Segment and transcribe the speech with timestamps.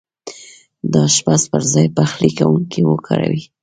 [0.91, 3.41] د اشپز پر ځاي پخلی کونکی وکاروئ